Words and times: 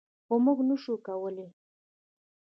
خو 0.25 0.35
موږ 0.45 0.59
نشو 0.69 0.93
کولی. 1.05 1.47